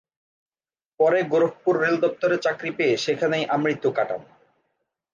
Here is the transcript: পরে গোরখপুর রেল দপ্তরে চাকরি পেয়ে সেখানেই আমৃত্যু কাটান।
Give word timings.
পরে 0.99 1.19
গোরখপুর 1.23 1.73
রেল 1.81 1.95
দপ্তরে 2.01 2.37
চাকরি 2.37 2.71
পেয়ে 2.77 2.95
সেখানেই 2.97 3.43
আমৃত্যু 3.47 3.89
কাটান। 3.91 4.21